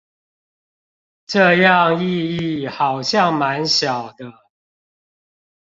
[1.27, 4.33] 這樣意義好像滿小的